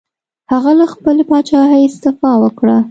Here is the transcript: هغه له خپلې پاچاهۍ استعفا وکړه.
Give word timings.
هغه 0.51 0.71
له 0.79 0.85
خپلې 0.93 1.23
پاچاهۍ 1.29 1.81
استعفا 1.85 2.31
وکړه. 2.43 2.77